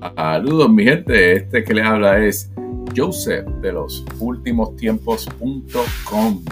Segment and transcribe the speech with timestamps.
[0.00, 2.52] Saludos mi gente, este que le habla es
[2.96, 6.44] Joseph de los últimos tiempos.com,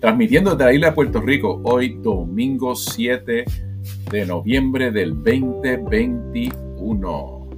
[0.00, 3.44] transmitiendo desde la isla de Puerto Rico hoy domingo 7
[4.12, 7.48] de noviembre del 2021.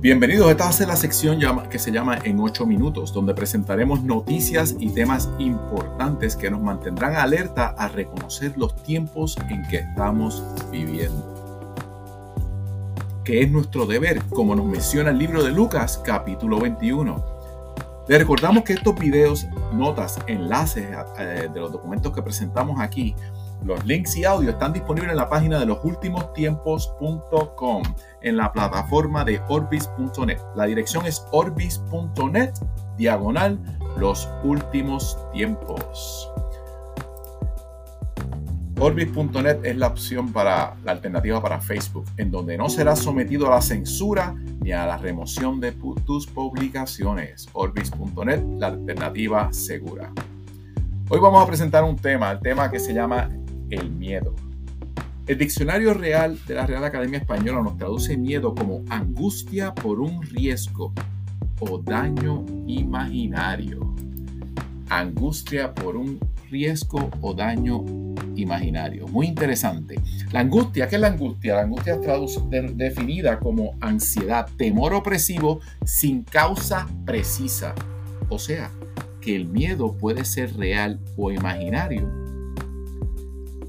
[0.00, 1.38] Bienvenidos, esta va a ser la sección
[1.68, 7.16] que se llama En 8 minutos, donde presentaremos noticias y temas importantes que nos mantendrán
[7.16, 11.37] alerta a reconocer los tiempos en que estamos viviendo
[13.28, 17.22] que es nuestro deber, como nos menciona el libro de Lucas capítulo 21.
[18.08, 20.86] Le recordamos que estos videos, notas, enlaces
[21.18, 23.14] eh, de los documentos que presentamos aquí,
[23.62, 27.82] los links y audio están disponibles en la página de losultimostiempos.com,
[28.22, 30.38] en la plataforma de orbis.net.
[30.56, 32.54] La dirección es orbis.net,
[32.96, 33.58] diagonal,
[33.98, 36.32] los últimos tiempos.
[38.80, 43.56] Orbis.net es la opción para la alternativa para Facebook, en donde no serás sometido a
[43.56, 47.48] la censura ni a la remoción de tus publicaciones.
[47.54, 50.12] Orbis.net, la alternativa segura.
[51.08, 53.28] Hoy vamos a presentar un tema, el tema que se llama
[53.68, 54.36] el miedo.
[55.26, 60.22] El diccionario real de la Real Academia Española nos traduce miedo como angustia por un
[60.22, 60.92] riesgo
[61.58, 63.92] o daño imaginario.
[64.88, 67.97] Angustia por un riesgo o daño
[68.38, 69.06] imaginario.
[69.08, 70.00] Muy interesante.
[70.32, 71.56] La angustia, ¿qué es la angustia?
[71.56, 77.74] La angustia es definida como ansiedad, temor opresivo sin causa precisa.
[78.28, 78.70] O sea,
[79.20, 82.02] que el miedo puede ser real o imaginario.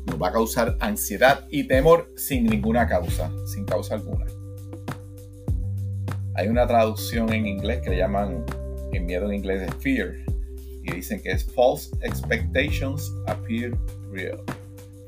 [0.05, 4.25] Nos va a causar ansiedad y temor sin ninguna causa, sin causa alguna.
[6.35, 8.45] Hay una traducción en inglés que le llaman,
[8.93, 10.13] en miedo en inglés es fear,
[10.83, 13.71] y dicen que es false expectations appear
[14.11, 14.41] real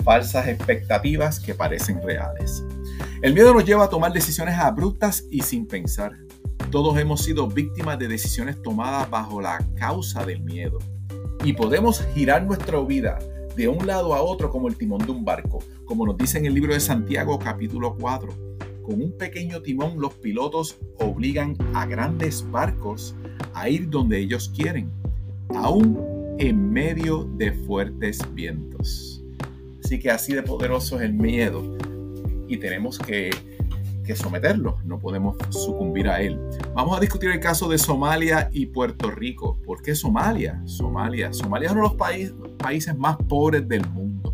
[0.03, 2.63] falsas expectativas que parecen reales.
[3.21, 6.17] El miedo nos lleva a tomar decisiones abruptas y sin pensar.
[6.71, 10.79] Todos hemos sido víctimas de decisiones tomadas bajo la causa del miedo.
[11.43, 13.19] Y podemos girar nuestra vida
[13.55, 16.45] de un lado a otro como el timón de un barco, como nos dice en
[16.45, 18.29] el libro de Santiago capítulo 4.
[18.83, 23.15] Con un pequeño timón los pilotos obligan a grandes barcos
[23.53, 24.91] a ir donde ellos quieren,
[25.55, 29.20] aún en medio de fuertes vientos.
[29.91, 31.61] Así que así de poderoso es el miedo
[32.47, 33.29] y tenemos que,
[34.15, 36.39] someterlo, no podemos sucumbir a él.
[36.73, 39.59] Vamos a discutir el caso de Somalia y Puerto Rico.
[39.65, 40.61] ¿Por qué Somalia?
[40.63, 41.33] Somalia.
[41.33, 44.33] Somalia es uno de los países más pobres del mundo.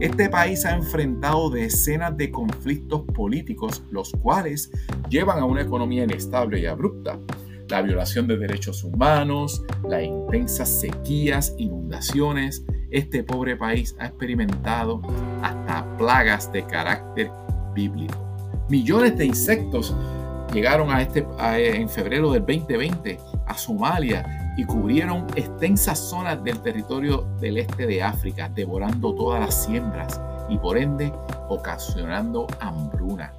[0.00, 4.70] Este país ha enfrentado decenas de conflictos políticos, los cuales
[5.08, 7.18] llevan a una economía inestable y abrupta
[7.70, 12.64] la violación de derechos humanos, las intensas sequías, inundaciones.
[12.90, 15.00] Este pobre país ha experimentado
[15.42, 17.30] hasta plagas de carácter
[17.74, 18.16] bíblico.
[18.68, 19.94] Millones de insectos
[20.52, 27.26] llegaron a este, en febrero del 2020 a Somalia y cubrieron extensas zonas del territorio
[27.40, 31.12] del este de África, devorando todas las siembras y por ende
[31.48, 33.32] ocasionando hambruna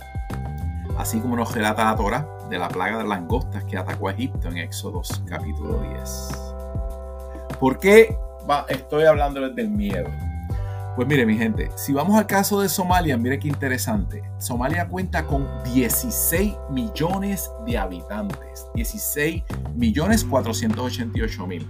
[0.98, 4.50] así como nos relata la Torah de la plaga de langostas que atacó a Egipto
[4.50, 6.30] en Éxodo capítulo 10.
[7.60, 8.18] ¿Por qué
[8.70, 10.10] estoy hablándoles del miedo?
[10.96, 14.24] Pues mire mi gente, si vamos al caso de Somalia, mire qué interesante.
[14.40, 19.44] Somalia cuenta con 16 millones de habitantes, 16
[19.76, 21.66] millones 488 mil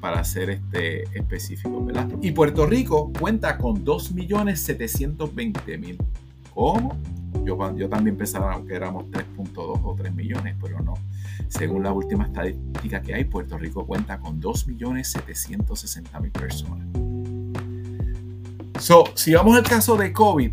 [0.00, 2.08] para ser este específico, ¿verdad?
[2.22, 5.98] Y Puerto Rico cuenta con 2 millones 720 mil.
[6.54, 6.96] ¿Cómo?
[7.44, 10.94] Yo, también pensaba que éramos 3.2 o 3 millones, pero no.
[11.48, 16.86] Según la última estadística que hay, Puerto Rico cuenta con 2.760.000 personas.
[18.80, 20.50] So, si vamos al caso de COVID,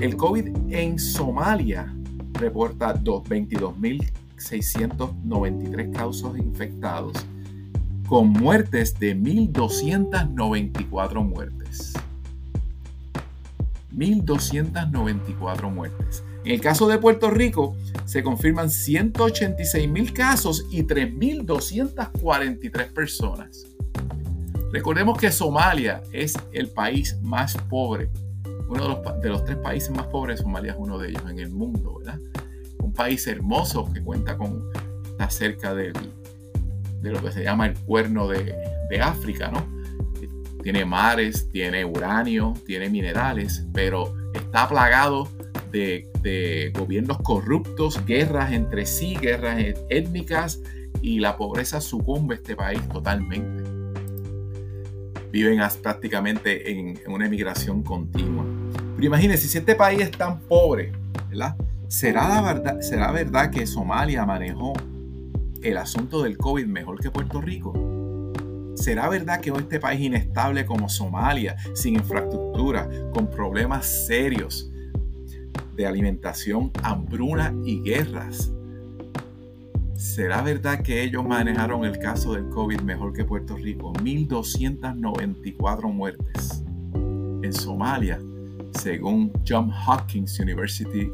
[0.00, 1.94] el COVID en Somalia
[2.34, 7.26] reporta 22.693 casos infectados
[8.06, 11.94] con muertes de 1.294 muertes.
[13.94, 16.22] 1.294 muertes.
[16.46, 23.66] En el caso de Puerto Rico, se confirman 186 mil casos y 3.243 personas.
[24.70, 28.10] Recordemos que Somalia es el país más pobre,
[28.68, 31.40] uno de los, de los, tres países más pobres, Somalia es uno de ellos en
[31.40, 32.20] el mundo, ¿verdad?
[32.78, 34.70] Un país hermoso que cuenta con,
[35.04, 35.92] está cerca de
[37.02, 38.54] lo que se llama el cuerno de,
[38.88, 39.66] de África, ¿no?
[40.62, 45.28] tiene mares, tiene uranio, tiene minerales, pero está plagado
[45.76, 50.60] de, gobiernos corruptos, guerras entre sí, guerras étnicas
[51.02, 53.62] y la pobreza sucumbe a este país totalmente.
[55.30, 58.44] Viven prácticamente en, una emigración continua.
[58.94, 60.92] Pero imagínense, si este país es tan pobre,
[61.28, 61.56] ¿verdad?
[61.88, 64.72] ¿Será, verdad, ¿Será verdad que Somalia manejó
[65.62, 67.74] el asunto del COVID mejor que Puerto Rico?
[68.74, 74.70] ¿Será verdad que este país inestable como Somalia, sin infraestructura, con problemas serios
[75.76, 78.50] de alimentación, hambruna y guerras,
[79.96, 83.94] ¿Será verdad que ellos manejaron el caso del COVID mejor que Puerto Rico?
[83.94, 86.62] 1.294 muertes
[87.42, 88.20] en Somalia,
[88.72, 91.10] según John Hopkins University,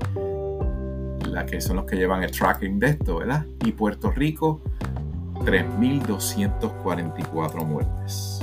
[1.29, 3.47] la que son los que llevan el tracking de esto, ¿verdad?
[3.65, 4.61] Y Puerto Rico,
[5.45, 8.41] 3.244 muertes.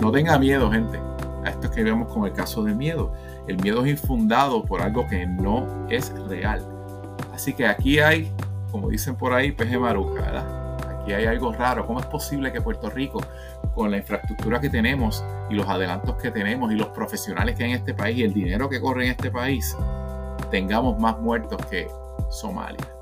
[0.00, 0.98] No tenga miedo, gente.
[1.44, 3.12] A esto que vemos con el caso del miedo.
[3.50, 6.64] El miedo es infundado por algo que no es real.
[7.34, 8.30] Así que aquí hay
[8.70, 10.76] como dicen por ahí, peje maruca, ¿verdad?
[10.88, 11.86] Aquí hay algo raro.
[11.86, 13.20] ¿Cómo es posible que Puerto Rico,
[13.74, 17.70] con la infraestructura que tenemos y los adelantos que tenemos y los profesionales que hay
[17.70, 19.76] en este país y el dinero que corre en este país,
[20.50, 21.88] tengamos más muertos que
[22.30, 22.99] Somalia?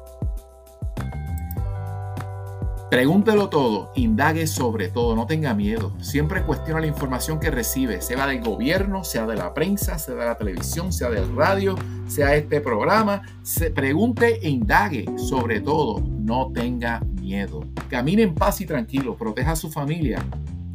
[2.91, 5.93] Pregúntelo todo, indague sobre todo, no tenga miedo.
[6.01, 10.25] Siempre cuestiona la información que recibe, sea del gobierno, sea de la prensa, sea de
[10.25, 11.77] la televisión, sea del radio,
[12.07, 13.21] sea este programa.
[13.43, 17.61] Se pregunte e indague sobre todo, no tenga miedo.
[17.91, 20.25] Camine en paz y tranquilo, proteja a su familia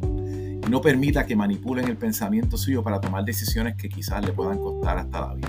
[0.02, 4.58] y no permita que manipulen el pensamiento suyo para tomar decisiones que quizás le puedan
[4.58, 5.48] costar hasta la vida.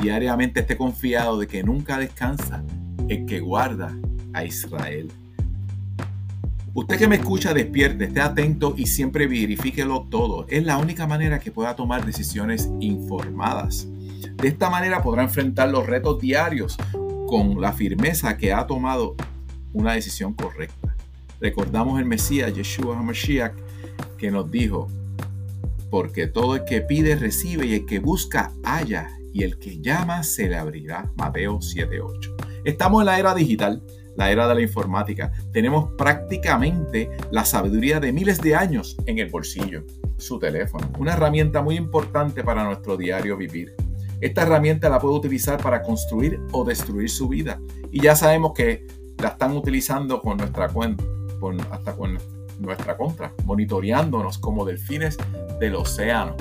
[0.00, 2.62] Diariamente esté confiado de que nunca descansa
[3.08, 3.92] el que guarda
[4.32, 5.10] a Israel.
[6.72, 10.46] Usted que me escucha, despierte, esté atento y siempre verifíquelo todo.
[10.48, 13.88] Es la única manera que pueda tomar decisiones informadas.
[14.36, 16.76] De esta manera podrá enfrentar los retos diarios
[17.26, 19.16] con la firmeza que ha tomado
[19.72, 20.94] una decisión correcta.
[21.40, 23.52] Recordamos el Mesías, Yeshua HaMashiach,
[24.16, 24.86] que nos dijo,
[25.90, 30.22] porque todo el que pide recibe y el que busca halla y el que llama
[30.22, 31.10] se le abrirá.
[31.16, 32.36] Mateo 7:8.
[32.64, 33.82] Estamos en la era digital
[34.16, 35.32] la era de la informática.
[35.52, 39.84] Tenemos prácticamente la sabiduría de miles de años en el bolsillo,
[40.18, 40.90] su teléfono.
[40.98, 43.74] Una herramienta muy importante para nuestro diario vivir.
[44.20, 47.60] Esta herramienta la puede utilizar para construir o destruir su vida.
[47.90, 48.86] Y ya sabemos que
[49.18, 51.04] la están utilizando con nuestra cuenta,
[51.70, 52.18] hasta con
[52.58, 55.16] nuestra contra, monitoreándonos como delfines
[55.58, 56.36] del océano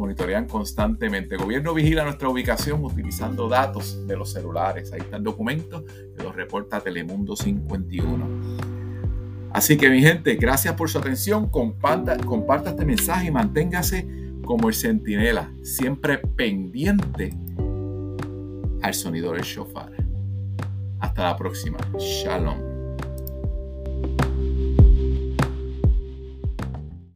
[0.00, 1.34] monitorean constantemente.
[1.36, 4.92] El gobierno vigila nuestra ubicación utilizando datos de los celulares.
[4.92, 8.70] Ahí está el documento que lo reporta Telemundo 51.
[9.52, 11.48] Así que mi gente, gracias por su atención.
[11.48, 14.08] Comparta, comparta este mensaje y manténgase
[14.44, 17.34] como el centinela, siempre pendiente
[18.82, 19.92] al sonido del shofar.
[20.98, 21.78] Hasta la próxima.
[21.98, 22.69] Shalom.